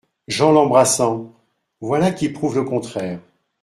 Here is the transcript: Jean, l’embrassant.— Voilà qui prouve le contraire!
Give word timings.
Jean, 0.27 0.51
l’embrassant.— 0.51 1.31
Voilà 1.79 2.09
qui 2.09 2.29
prouve 2.29 2.55
le 2.55 2.63
contraire! 2.63 3.19